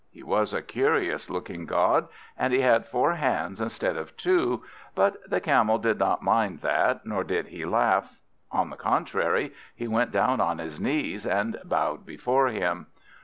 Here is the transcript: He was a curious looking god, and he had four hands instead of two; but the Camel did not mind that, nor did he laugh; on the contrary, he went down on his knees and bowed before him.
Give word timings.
He 0.09 0.23
was 0.23 0.51
a 0.51 0.63
curious 0.63 1.29
looking 1.29 1.67
god, 1.67 2.07
and 2.35 2.51
he 2.51 2.61
had 2.61 2.87
four 2.87 3.13
hands 3.13 3.61
instead 3.61 3.95
of 3.97 4.17
two; 4.17 4.63
but 4.95 5.17
the 5.29 5.39
Camel 5.39 5.77
did 5.77 5.99
not 5.99 6.23
mind 6.23 6.61
that, 6.61 7.05
nor 7.05 7.23
did 7.23 7.49
he 7.49 7.65
laugh; 7.65 8.19
on 8.51 8.71
the 8.71 8.77
contrary, 8.77 9.53
he 9.75 9.87
went 9.87 10.09
down 10.11 10.41
on 10.41 10.57
his 10.57 10.79
knees 10.79 11.27
and 11.27 11.59
bowed 11.63 12.03
before 12.03 12.47
him. 12.47 12.87